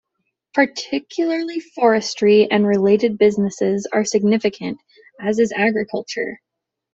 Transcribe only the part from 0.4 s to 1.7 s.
Particularly